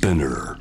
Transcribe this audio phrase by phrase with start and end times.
[0.00, 0.56] Spinner.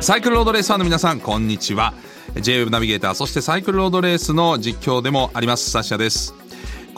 [0.00, 1.94] サイクルロードレースファンの皆さんこんにちは。
[2.34, 6.34] J-WEB ナビゲーターそしてサイクルロードレースの実況でもありますサッシャです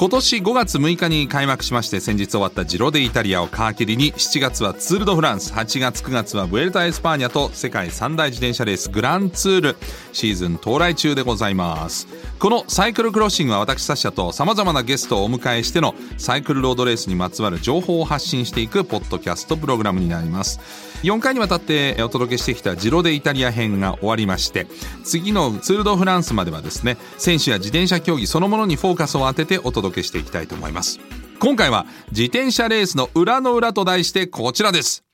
[0.00, 9.76] 今年5月6日に開幕しまして先日終わったジロデイタリアを皮さらに7月はツール・ド・フランス8月9月はブエルタ・エスパーニャと世界三大自転車レースグランツール。
[10.12, 12.06] シーズン到来中でございます。
[12.38, 20.60] このサイクルクロッシングは私サッシャと様々なゲストをお迎えしてのサイクルロードレースにまつわる情報を発信していくポッドキャストプログラムになります。
[21.02, 24.66] 4回にわたってお届けしてきたジロデイタリア編が終わりまして
[25.02, 31.00] 次のツール・ド・フランスまではですね選手や自転車競技そのものにフォーカスを当ててお届けしていきたいと思います。
[31.38, 35.04] 今回は自転車レースの裏の裏と題してこちらです。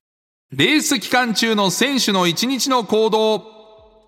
[0.51, 3.56] レース期間中の選手の一日の行動。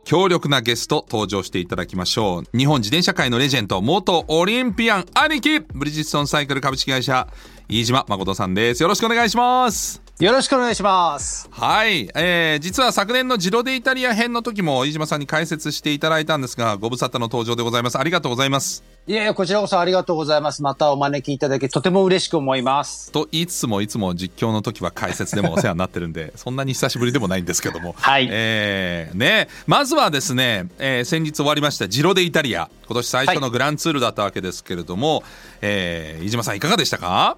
[0.09, 2.57] 強力なゲスト登場していただきましょう。
[2.57, 5.59] 日本自転車界のレジェンド元オリンピアン兄貴。
[5.59, 7.27] ブリヂストンサイクル株式会社
[7.67, 8.81] 飯島誠さんです。
[8.81, 10.08] よろしくお願いします。
[10.19, 11.47] よろしくお願いします。
[11.49, 17.97] はい、えー、実は昨年のジロデイタリア編の時も飯島さんに解説していただいたんですがご無沙汰の登場でございます。
[17.97, 18.83] ありがとうございます。
[19.07, 20.61] いやいや、こちらこそありがとうございます。
[20.61, 23.13] またお招きいただき、とても嬉しく思います。
[23.13, 27.95] と言いつつもいつも実況の時は解説でもお世話になってるんで そんなに久しぶりでもないんですけども。
[27.97, 28.27] はい。
[28.29, 32.69] えーねまずはですね、えー先日終わりましたジロデイタリア。
[32.87, 35.23] 今年最初のグランツールだったわけですけれども、
[35.61, 37.37] えー飯島さんいかがでしたか？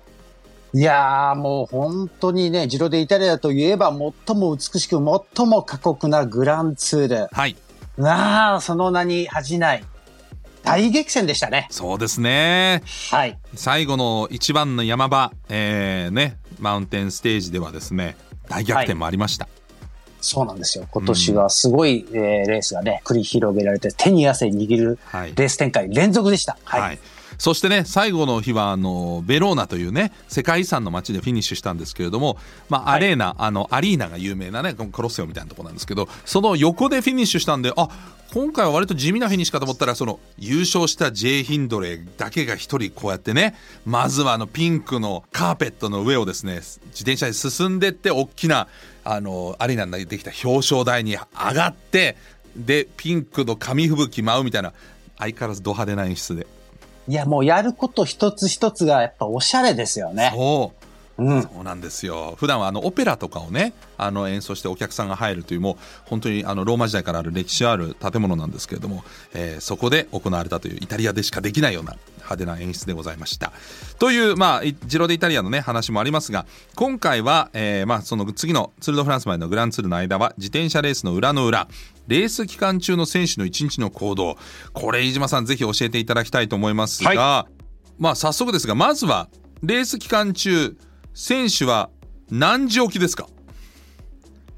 [0.74, 3.90] いやー、もう本当にね、ジロデイタリアといえば、
[4.26, 4.96] 最も美しく、
[5.36, 7.28] 最も過酷なグランツール。
[7.32, 7.58] はい
[7.98, 9.84] なあ、その名に恥じない。
[10.64, 11.68] 大激戦でしたね。
[11.72, 13.38] そうですねはい。
[13.56, 18.16] 最後の一番の山場、えーね、マウンテンステージではですね
[18.48, 19.50] 大逆転もありました、
[20.22, 20.88] そうなんですよ。
[20.92, 26.58] 今年はすごい、えーレースがね、繰り広げられて、手に汗握るはいレース展開連続でした。
[26.64, 26.82] はい。
[26.82, 27.00] はい、
[27.42, 32.38] そしてね最後の日はあのベローナというね世界遺産の街でフィニッシュしたんですけれども、
[32.70, 37.90] まあ、アレーナ、あのアリーナが有名なねコロッセオみたいなところなんですけどその横でフィニッシュしたんであ
[38.32, 43.56] 今回は割と地味なフィニッシュかと思ったらその優勝した J・ ヒンドレーだけが一人こうやってね
[43.88, 48.68] まずはあのピンクのカーペットの上をですね自転車で進んでって大きな
[49.04, 52.18] あのアリーナにできた表彰台に上がって
[52.56, 54.74] でピンクの紙吹雪舞うみたいな
[55.18, 56.46] 相変わらずド派手な演出で。
[57.12, 60.32] いや、もうやること一つ一つがやっぱおしゃれですよね。
[60.34, 60.72] そ
[61.20, 61.44] ううん。
[61.44, 73.52] そうなんですよ普段はあのオペラとかをねあの演奏してお客さんが入るというもう本当にあのローマ時代からある歴史ある建物なんですけれども、えーそこで行われたというイタリアでしかできないような派手な演出でございました
[74.00, 76.46] というまあいジロデイタリアのね話もありますが
[76.76, 81.68] 今回は、えーまあその次のツール・ド・フランスまでのグランツールの間は自転車レースの裏の裏
[82.12, 84.36] レース期間中の選手の一日の行動。
[84.74, 87.48] これ飯島さんぜひ教えていただきたいと思いますが、は
[87.98, 89.30] まあ早速ですがまずは
[89.64, 90.76] レース期間中
[91.14, 91.90] 選手は
[92.30, 93.28] 何時起きですか？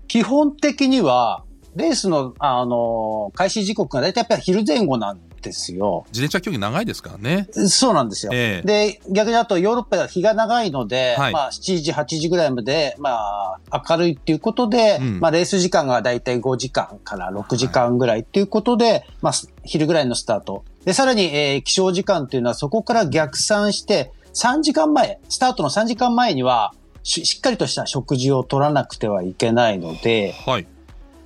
[0.08, 1.44] 基本的には、
[1.76, 6.06] レースの、あの、開始時刻が大体やっぱり昼前後なんですよ。
[6.08, 8.32] 自転車競技長いですからねそうなんですよ。
[8.34, 19.34] ええで、逆にあとヨーロッパでは日が長いので、はいまあ7時、8時ぐらいまで、まあ明るいっていうことで、うんまあレース時間が大体5時間から6時間ぐらいっていうことで、まあ
[19.64, 20.64] 昼ぐらいのスタート。
[20.86, 26.74] で、さらに、えー起床時間っていうのはそこから逆算して、3時間前、スタートの3時間前には、
[27.04, 30.68] ししっかりとした食事を取らなくてはいけないので、はい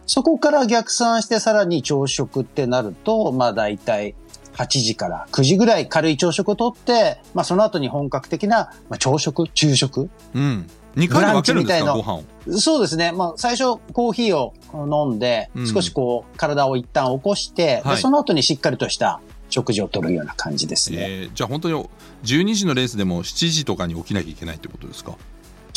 [0.07, 4.15] そこから逆算してさらに朝食ってなると、まあ大体
[4.53, 10.09] 8時から9時ぐらい軽い朝食をとって、まあその後に本格的な、まあ、朝食、昼食。
[10.33, 12.23] うん2回に分けるんですかご飯を
[12.57, 13.11] そうですね。
[13.11, 20.97] まあ最初コーヒーを飲んでうん、少しこう体を一旦起こして、はいでその後にしっかりとした食事をとるような感じですね。
[20.99, 21.75] えーじゃあ本当に
[22.23, 25.13] 12時のレースでも7時とかに起きなきゃいけないってことですか？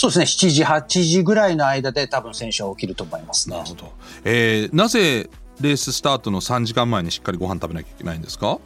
[0.00, 0.24] そうですね。
[0.24, 3.56] 7時、8時ぐらいの間で多分選手は起きると思いますね。
[3.58, 3.92] なるほど、
[4.24, 5.28] えーなぜ
[5.60, 8.58] レーススタートの3時間前にしっかりご飯食べなきゃいけないんですか？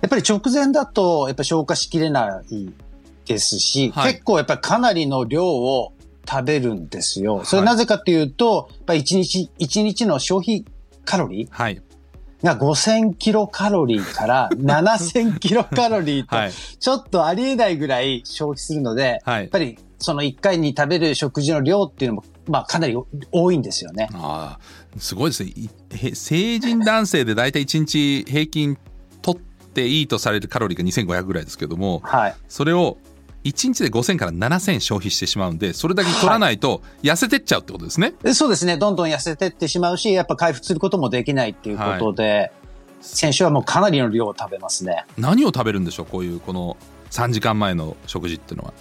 [0.00, 2.72] やっぱり直前だと、やっぱ消化しきれない
[3.24, 4.12] ですし、はい。
[4.14, 5.92] 結構やっぱりかなりの量を
[6.28, 7.44] 食べるんですよ。
[7.44, 10.64] それはいなぜかというと、やっぱり1日、一日の消費
[11.04, 11.80] カロリーはい。
[12.42, 16.52] が5000キロカロリーから7000キロカロリーと、 はい。
[16.52, 19.40] ちょっとありえないぐらい消費するので、はい。
[19.42, 22.96] やっぱりその1回に食べる食事の量っていうのも、まあかなり
[23.32, 24.08] 多いんですよね。
[24.14, 25.52] ああすごいですね
[26.14, 28.78] 成人男性で大体1日平均
[29.22, 29.40] 取っ
[29.74, 32.34] ていいとされるカロリーが2500ぐらいですけどもはい。
[32.48, 32.98] それを
[33.44, 38.14] 1日で5000から7000消費してしまうんで、それだけ取らないと痩せてっちゃうってことですね？
[38.22, 38.76] でそうですね。
[38.76, 42.52] どんどん痩せてってしまうし、やっぱ回復することもできないっていうことで、
[43.00, 45.04] 選手はもうかなりの量を食べますね。
[45.16, 46.06] 何を食べるんでしょう？
[46.06, 46.76] こういうこの
[47.10, 48.74] 3時間前の食事っていうのは。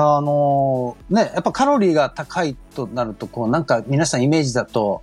[0.00, 5.02] あのーね、やっぱカロリーが高いとなると、こうなんか皆さんイメージだと、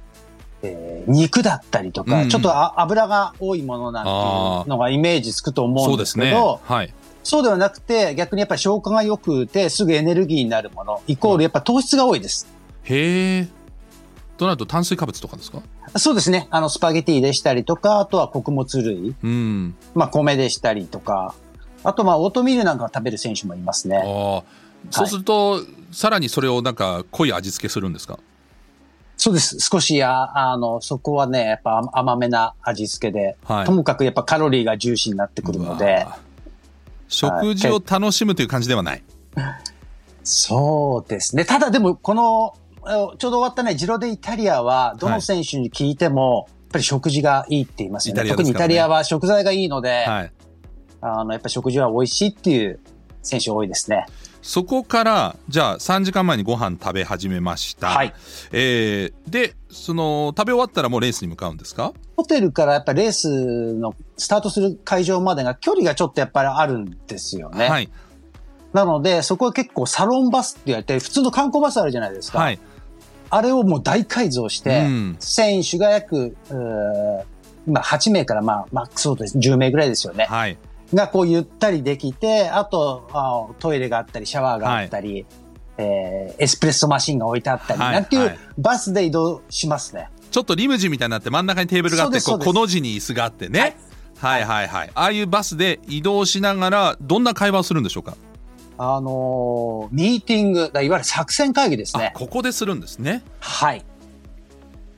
[0.64, 6.94] えー肉だったりとか、うんちょっとあ油が多いものなんていうのがイメージつくと思うんですけど、はい。
[7.24, 12.48] そうではなくて、逆にやっぱり消化が良くて、すぐエネルギーになるもの、イコールやっぱ糖質が多いです。
[12.84, 13.48] へえ。
[14.38, 15.62] となると炭水化物とかですか？
[15.98, 16.48] そうですね。
[16.52, 19.76] あの、スパゲティでしたりとか、あとは穀物類、うん。
[19.96, 21.34] まあ、米でしたりとか、
[21.84, 23.98] あとまあ、オートミールなんかを食べる選手もいますね。
[23.98, 24.65] ああ。
[24.92, 25.62] そうすると、
[25.92, 28.20] さらにそれをなんか濃い味付けするんですか？
[29.18, 29.60] そうです。
[29.60, 36.06] 少しあ、あの、そこはね、やっぱ甘めな味付けで、はいともかくやっぱカロリーが重視になってくるので
[37.08, 39.04] 食事を楽しむという感じではない。
[40.24, 41.46] そうですね。
[41.46, 42.56] ただでも、この、
[42.88, 48.24] えちょうど終わったね、ジロデイタリアは、どの選手に聞いても、やっぱり食事がいいって言いますよね。
[48.24, 50.32] ね特にイタリアは食材がいいので、はい。
[51.00, 52.80] あの、やっぱ食事は美味しいっていう
[53.22, 54.08] 選手多いですね。
[54.48, 57.88] そこから、じゃあ3時間前にご飯食べ始めました。
[57.88, 58.14] はい。
[58.52, 61.94] えーで、その、食べ終わったらもうレースに向かうんですか？
[62.16, 67.68] ホテルからやっぱレースのスタートする会場までが距離がちょっとやっぱりあるんですよね。
[67.68, 67.90] はい。
[68.72, 72.38] なので、そこは結構サロンバスって言われて、普通の観光バスあるじゃないですか。
[72.38, 72.60] はい。
[73.32, 76.38] あれをもう大改造して、うん選手が約、
[77.66, 79.40] 今8名からまあ、マックスそうです。
[79.40, 80.26] 10名ぐらいですよね。
[80.26, 80.56] はい。
[80.94, 85.26] がこうゆったりできて、あとあトイレがあったり、シャワーがあったり、
[85.78, 90.10] えーエスプレッソマシンが置いてあったり、はいなんていうはいバスで移動しますね。
[90.32, 93.78] ちょっとリムジンみたいになって真ん中にテーブルがあって、ここの字に椅子があってね。
[94.18, 94.92] はいはいはい。
[94.96, 98.16] ああいうバスで移動しながら、どんな会話をするんでしょうか？
[98.78, 102.12] あのーミーティング、だいわゆる作戦会議ですあね、。
[102.16, 103.24] ここでするんですね。
[103.40, 103.86] はい。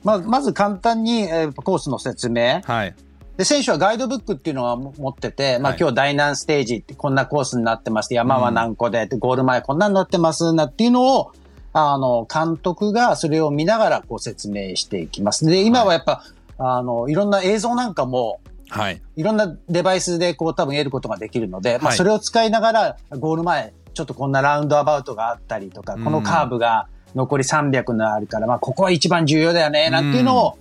[0.04, 2.60] ままず簡単に、えーコースの説明。
[2.64, 2.94] はい。
[3.38, 5.78] で、選手はガイドブックっていうのはも持ってて、まあはい。
[5.78, 11.32] 今日第何ステージってこんなコースになってまして、山は何個で、でゴール前こんなになってますなっていうのを、
[11.72, 15.44] あの、監督がそれを見ながらこう説明していきます。
[15.44, 16.24] で、今はやっぱ、
[16.58, 18.40] あの、いろんな映像なんかも、
[18.70, 19.00] はい。
[19.14, 21.96] いろんなデバイスでこう多分得ることができるので、まあはい。
[21.96, 30.58] それを使いながらゴール前、ちょっとこんなラウンドアバウトがあったりとか、このカーブが残り300のあるから、まあここは一番重要だよね、なんていうのを、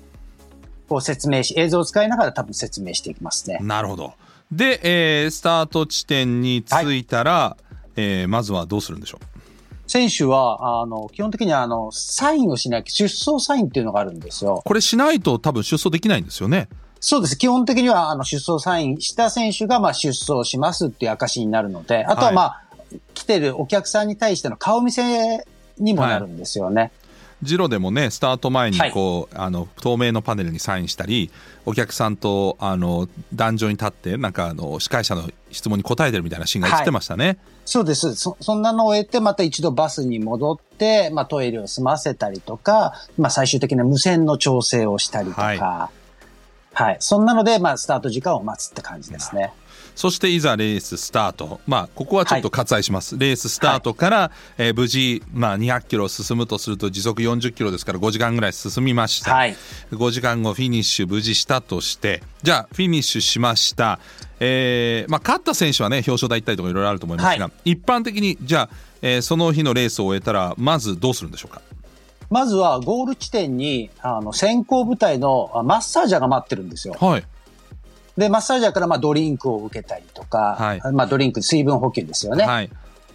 [0.87, 3.59] こう説明し、映像を使いながら多分説明していきますね。
[3.61, 4.13] なるほど。
[4.51, 7.57] で、えースタート地点に着いたら、
[7.95, 9.19] えーまずはどうするんでしょ
[9.87, 14.67] 選手は、あの、基本的には、あの、サインをしなきゃ、出走サインっていうのがあるんですよう。
[14.67, 16.67] これしないと多分出走できないんですよね。
[16.99, 17.37] そうです。
[17.37, 22.63] 基本的には、あの、出走サインした選手が、まあ、出走しますっていう証になるので、あとは、まあ、
[23.13, 25.45] 来てるお客さんに対しての顔見せ
[25.77, 26.91] にもなるんですよね。
[27.43, 31.29] ジロでもね、スタート前にはいこう、あの、透明のパネルにサインしたり、
[31.65, 37.37] お客さんと、あの、壇上に立って、なんかあの、司会者の質問に答えてるみたいなシーンが映ってましたね。
[37.65, 38.15] そうです。
[38.15, 45.89] そ、そんなのを終えて、また一度バスに戻って、まあ、トイレを済ませたりとか、まあ、最終的な無線の調整をしたりとか、は
[46.79, 46.97] はい。
[46.99, 49.51] そんなので、まあ、スタート時間を待つって感じですね。
[49.95, 51.59] そしていざレーススタート。
[51.65, 53.17] まあ、ここはちょっと割愛します。
[53.17, 59.33] レーススタートから、えー無事、まあ、200キロ進むとすると時速40キロですから5時間ぐらい進みました。
[59.33, 59.55] はい。
[59.91, 63.97] 5時間後フィニッシュ無事したとして、じゃあフィニッシュしました。
[64.39, 71.61] えーまあ、勝った選手はね、表彰台行ったりとかいろいろあると思いますが、は一般的に、じゃあ、えーその日のレースを終えたら、まずどうするんでしょうか？
[72.29, 76.95] まずは、ゴール地点に、あの、先行部隊のあマッサージャーが待ってるんですよ。
[76.99, 77.23] はい。
[78.17, 82.45] で、マッサージャーから、まあ、ドリンクを受けたりとか、はいまあ、ドリンク、水分補給ですよね。
[82.45, 82.69] はい。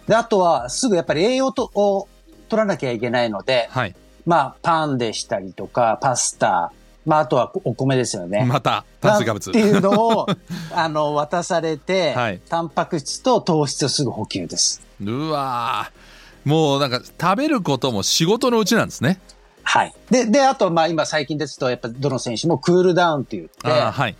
[0.07, 2.07] で、あとは、すぐやっぱり栄養とを
[2.49, 3.95] 取らなきゃいけないので、はい。
[4.25, 6.71] まあ、パンでしたりとか、パスタ、
[7.05, 8.45] まあ、あとはお米ですよね。
[8.45, 9.49] また、炭水化物。
[9.49, 10.27] っていうのを、
[10.73, 14.81] あの、渡されて、はいタンパク質と糖質をすぐ補給です。
[15.01, 16.02] うわー
[16.45, 19.19] もうなんか、食べることも仕事のうちなんですね。
[19.63, 19.93] はい。
[20.09, 24.15] で、で、あと、まあ、今最近ですと、やっぱどの選手もクールダウンって言って、はい。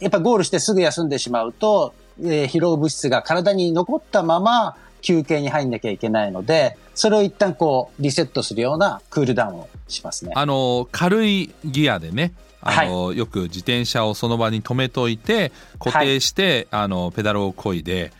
[0.00, 10.32] やっぱゴールしてすぐ休んでしまうと、えー疲労物質が体に残ったまま休憩に入んなきゃいけないので、それを一旦こう、リセットするようなクールダウンをしますね。
[10.34, 18.12] あの軽いギアでねあの、よく自転車をその場に止めといて固定して、あのペダルをこいで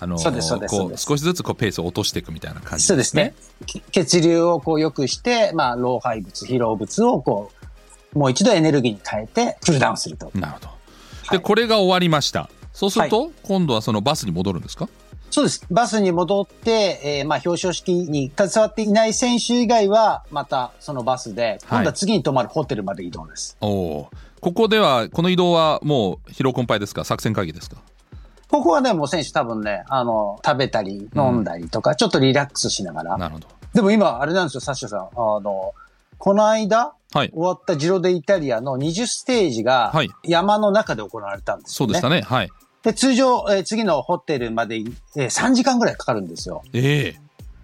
[0.00, 3.34] あのそうですそうですそうですこう少しずつこうペースを落としていくみたいな感じそうですね。
[3.66, 7.50] き血流をこう良くして、まあ、老廃物、疲労物をこ
[8.14, 10.30] う、もう一度エネルギーに変えてクールダウンすると。
[10.34, 10.66] なるほど。
[10.66, 10.70] で
[11.28, 12.48] はいこれが終わりました。
[12.72, 14.88] そうすると、今度はそのバスに戻るんですか？
[15.30, 15.66] そそうです。
[15.70, 23.56] バスに戻って、えーまあ表彰式に携わっていない選手以外は、またそのバスで、今度は次に泊まるホテルまで移動です。
[23.60, 27.04] おおここではこの移動はもう疲労困憊ですか？
[27.04, 27.76] 作戦会議ですか？
[28.48, 33.16] ここはね、もう選手多分ね、あの、食べたり飲んだりとか、ちょっとリラックスしながら。
[33.18, 35.00] なるほどでも今、あれなんですよ、サッシャさん。
[35.00, 35.74] あの、
[36.18, 41.94] この間、はい終わったジロデイタリアの20ステージがはい山の中で行われたんですよね。
[41.94, 42.50] そうでしたねはい
[42.82, 46.62] で、通常、えー次のホテルまで、えー3時間ぐらいかかるんですよ。
[46.74, 47.20] ええ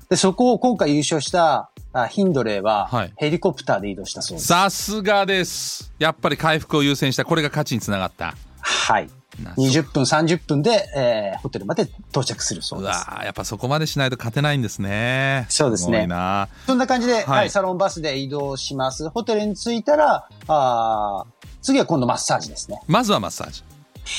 [0.08, 4.46] で、そこを今回優勝したあヒンドレーは、はいヘリコプターで移動したそうです。
[4.46, 9.10] さすがですやっぱり回復を優先したこれが勝ちにつながったはい。
[9.42, 12.96] な20分、30分で、えーホテルまで到着するそううです。
[12.96, 19.08] わーやっぱそこまでしないと勝てないんですねそうですねごいなそんな感じで、はいはい、サロンバスで移動します。
[19.10, 22.80] ホテルに着いたら、あー次は今度マッサージですね。
[22.86, 23.62] まずはマッサージ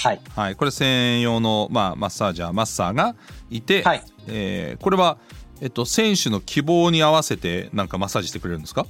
[0.04, 0.20] はい。
[0.36, 3.16] はいこれ専用の、まあ、マッサージャーマッサーが
[3.52, 5.18] いて、はいえーこれは
[5.62, 8.86] えっと、選手の希望に合わせてなんかマッサージしてくれるんですか？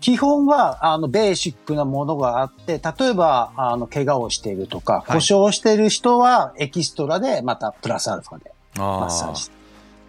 [0.00, 9.50] 基本は、あの、ベーシックなものがあって、例えば、あの、怪我をしているとか、い故障している人は、エキストラで、また、プラスアルファで、あマッサージ。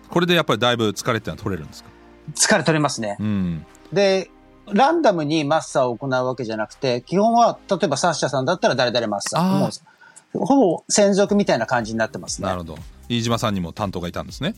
[0.09, 1.89] これでやっぱりだいぶ疲れってのは取れるんですか？
[2.35, 3.17] 疲れ取れますね。
[3.19, 4.29] うんで、
[4.71, 9.59] ランダムにマッサーを行うわけじゃなくて、基本は、例えばサッシャさんだったら誰々マッサー。
[9.59, 9.69] も
[10.35, 12.47] うほぼ専属みたいな感じになってますね。
[12.47, 12.77] なるほど
[13.07, 14.53] 飯島さんにも担当がいたんですね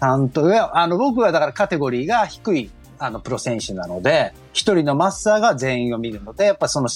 [0.00, 6.88] 担当は、あの、僕はだからカテゴリーが低い、あの、プロ選手なので、一人のマッサーが全員を見るので、やっぱその、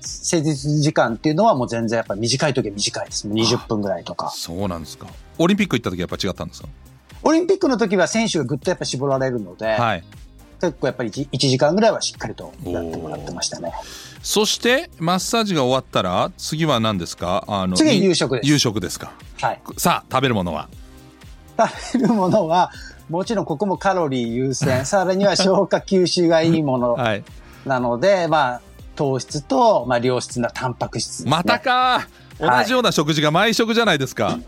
[0.00, 3.26] 施術時間っていうのはもう全然やっぱ短い時は短いです。
[3.26, 4.30] もう20分ぐらいとか。
[4.30, 5.06] そうなんですか
[5.38, 6.68] オリンピック行った時はやっぱ違ったんですか？
[7.24, 10.04] オリンピックの時は選手がぐっとやっぱ絞られるので、はい
[10.60, 13.72] 結構やっぱり 1, 時間ぐらいはしっかりとやってもらってましたね。
[14.22, 17.44] そしてマッサージが終わったら次は何ですか？
[17.46, 19.60] あの次は夕食です夕食ですかはい。
[19.76, 20.68] さあ食べるものは？
[21.58, 22.70] 食べるものは、
[23.08, 26.92] もちろんここもカロリー優先、 さらには消化吸収がいいもの。
[26.94, 27.24] はい。
[27.64, 28.60] なので、まあ、
[28.96, 31.30] 糖質と、まあ、良質なタンパク質ね。
[31.30, 32.08] またか。
[32.40, 34.38] 同じような食事が毎食じゃないですか、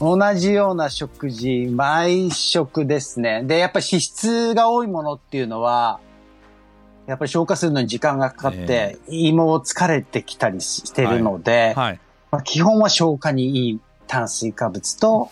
[0.00, 3.42] 同じような食事、毎食ですね。
[3.42, 5.98] で、やっぱり脂質が多いものっていうのは、
[7.06, 12.00] やっぱり消化するのに時間がかかって、胃も疲れてきたりしてるので、はい。
[12.30, 15.30] まあ、基本は消化にいい炭水化物と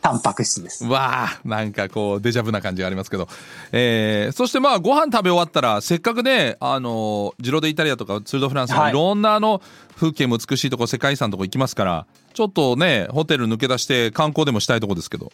[0.00, 0.84] タンパク質です。
[0.86, 3.28] わあなんかこうデジャブな感じがありますけど、
[3.72, 8.90] えーそしてまあご飯食べ終わったらせっかくねあのジロデイタリアとかツール・ド・フランスのはい。
[8.90, 9.60] いろんなあの
[9.96, 15.32] 風景も美しいとこ世界遺産のとこ行きますからちょっとねホテル抜け出して観光でもしたいとこですけど。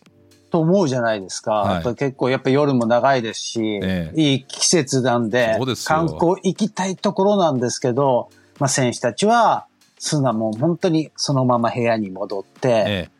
[0.50, 1.52] と思うじゃないですか。
[1.52, 1.94] はい。
[1.96, 8.30] 結構やっぱ夜も長いですし、えいい季節なんで観光行きたいところなんですけど、
[8.60, 9.66] まあ、選手たちは、
[9.98, 13.15] そんなもう本当にそのまま部屋に戻って、ええ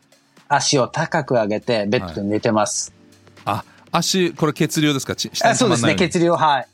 [0.49, 2.93] 足を高く上げてベッドで寝てます。
[3.45, 5.15] あ足これ血流ですか？
[5.43, 6.67] あそうですね、血流、はい。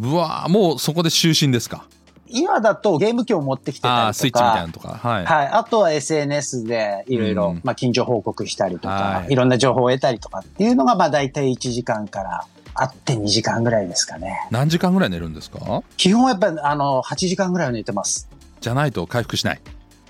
[0.00, 1.86] うわあもうそこで就寝ですか？
[2.28, 4.88] 今だとゲーム機を持ってきてたりとか、スイッチみたいなのとか。
[4.94, 5.46] はい、はい。
[5.46, 9.32] あとは SNS でいろいろうん、まあ、近所報告したりとか、はい。
[9.32, 14.40] い、ろんな情報を得たりとかっていうのが、まあ、大体1時間からあって2時間ぐらいですかね。
[14.50, 15.84] 何時間ぐらい寝るんですか？
[15.96, 18.28] 基本はやっぱり、あの、8時間ぐらいは寝てます。
[18.60, 19.60] じゃないと回復しない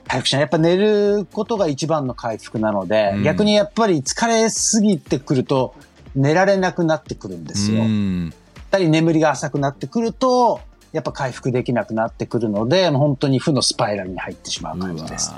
[0.08, 0.40] 回復しない。
[0.42, 5.74] やっぱ寝ることが一番の回復なので、うん逆にやっぱり疲れすぎてくると、
[6.14, 7.78] 寝られなくなってくるんですよ。
[7.78, 8.34] うやっん
[8.70, 10.60] ぱり眠りが浅くなってくると、
[10.92, 15.34] やっぱ回復できなくなってくるので、本当に負のスパイラルに入ってしまう感じです。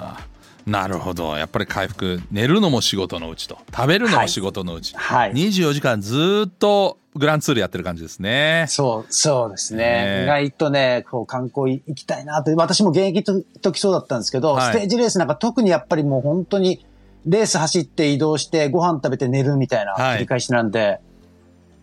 [0.68, 1.36] なるほど。
[1.36, 3.58] やっぱり回復寝るのも仕事のうちと。
[3.74, 5.32] 食べるのも仕事のうち、はい。
[5.32, 8.66] 24時間ずーっとグランツールやってる感じですね。
[8.68, 10.18] そう、そうですね。
[10.18, 12.54] ね意外とね、こう観光行きたいなと。
[12.56, 14.72] 私も現役の時そうだったんですけど、はい。
[14.74, 16.84] ステージレースなんか特にやっぱりもう本当に
[17.26, 20.16] レース走って移動してご飯食べて寝るみたいなはい。
[20.16, 21.00] 繰り返しなんで、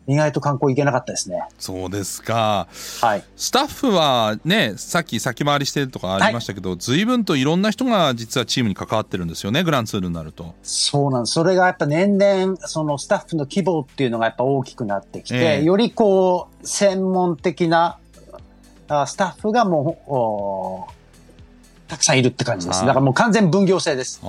[0.07, 1.43] 意外と観光行けなかったですね。
[1.57, 2.67] そうですか。
[3.01, 3.24] はい。
[3.35, 10.53] スタッフはねさっき先回りしてるとかありましたけど、随分といろんな人が実はチームに関わってるんですよねグランツールになると。
[10.63, 11.33] そうなんです。
[11.33, 15.63] それがやっぱ年々、そのスタッフの規模っていうのがやっぱ大きくなってきて、ええ。
[15.63, 17.97] よりこう、専門的な
[18.88, 20.88] あスタッフがもう、お
[21.88, 22.77] たくさんいるって感じです。
[22.79, 24.21] はいだからもう完全分業制です。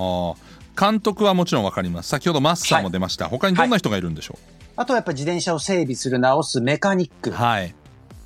[0.79, 2.09] 監督はもちろんわかります。
[2.09, 4.37] 先ほどマッサーも出ました、他にどんな人がいるんでしょ
[4.77, 7.31] あとはやっぱ自転車を整備する、直すメカニック。
[7.31, 7.73] うはい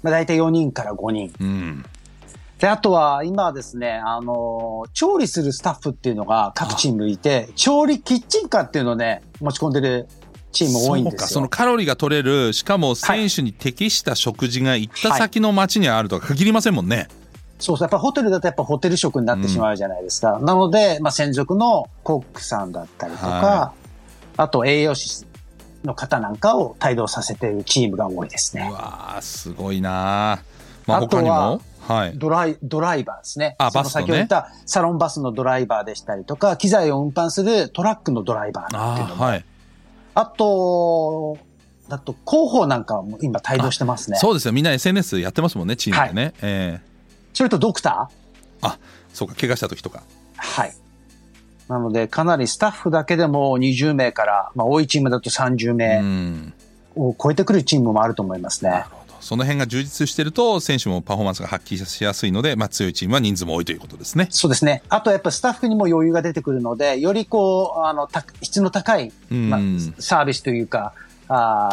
[0.03, 1.33] まあ、大体4人から5人。
[1.39, 1.85] うん
[2.59, 10.07] で、あとは今はですね、あのー調理するスタッフっていうのが各チームいて、調理キッチンカーっていうのをね、持ち込んでる
[10.51, 11.27] チーム多いんそうかですよ。
[11.27, 17.07] そのカロリーが取れるしかも選手に適した食事が行った先の町にあるとは限りませんもんね、
[17.57, 17.85] そうそう。
[17.85, 20.37] やっぱホテルだとやっぱホテル食になってしまうじゃないですか。
[20.39, 23.73] なので、まあ、専属のコックさんだったりとか、は
[24.37, 25.25] あと栄養士
[25.83, 28.67] の方なんかを帯同させているチームが多いですね。
[28.69, 28.73] う。
[28.73, 30.43] わーすごいな
[30.85, 31.61] まああとは他にも？
[31.81, 32.17] はい。
[32.17, 33.55] ドライ、ドライバーですね。
[33.57, 34.05] あバスのね。
[34.05, 39.23] 先ほど言ったサロンバスのドライバーでしたりとか、機材を運搬するトラックのドライバーっていうあのも。
[39.23, 39.45] ーはい。
[40.13, 41.37] あと、
[41.89, 44.17] だと広報なんかも今帯同してますね。
[44.17, 44.53] そうですよ。
[44.53, 46.87] みんな SNS やってますもんねチームでね、ええ。
[47.33, 48.67] それとドクター。
[48.67, 48.77] あ
[49.13, 49.35] そうか。
[49.35, 50.03] 怪我した時とか。
[50.37, 50.73] はい。
[51.71, 56.53] なので、かなりスタッフだけでも20名から、まあ、多いチームだと30う名ん
[56.97, 58.83] を超えてくるチームもあると思いますね。
[59.21, 64.27] その辺が充実してると選手もパフォーマンスが発揮しやすいので、まあ、強いチームは人数も多いということですね。
[64.31, 64.81] そうですね。
[64.89, 70.93] あとやっぱスタッフにも余裕が出てくるので、よりこう、あの、た質の高い、まあうん、サービスというか、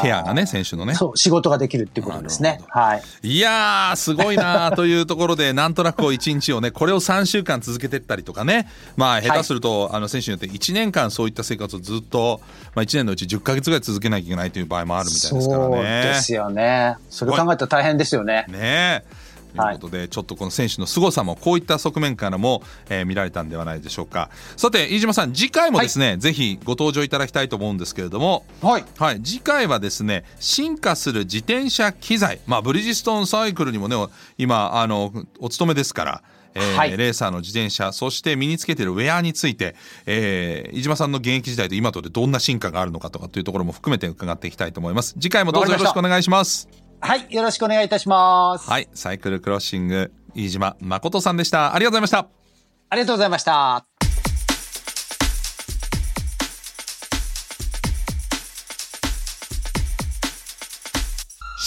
[0.00, 0.94] ケアがね選手のね。
[0.94, 3.02] そう、仕事ができるっていうことですねはい。
[3.22, 12.40] いやー、すごいなーというところで、 なんとなくこう1日をね、これを3週間続けてったりとかね、まあ、下手すると、あの選手によって1年間そういった生活をずっと、
[12.74, 16.02] まあ、1年のうち10ヶ月ぐらい続けなきゃいけないという場合もあるみたいですからそうね。
[16.02, 16.96] ですよね。
[17.10, 18.44] それ考えたら大変ですよね。
[18.48, 19.04] ねえ。
[19.56, 24.30] ということで、ちょっとこの選手の凄さもこういった側面からも、えー見られたんではないでしょうか。
[24.56, 28.84] さて飯島さん次回もですね、ぜひご登場いただきたいと思うんですけれどもはい。
[28.98, 33.96] はい、次回はですね進化する自転車機材、まあ、ブリヂストンサイクルにもね
[34.36, 36.22] 今あのお勤めですから、
[36.54, 36.96] えーはい。
[36.96, 39.74] レーサーの自転車そして身につけているウェアについて、
[40.06, 45.14] えー飯島さんの現役時代と今とでどんな進化があるのかとかというところも含めて伺っていきたいと思います。
[45.14, 47.26] 次回もどうぞよろしくお願いしますはい。
[47.30, 48.68] よろしくお願いいたします。
[48.68, 52.28] はいサイクルクロッシング飯島誠さんでしたありがとうございました
[52.90, 53.86] ありがとうございました。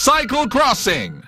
[0.04, 1.22] Cycle Crossing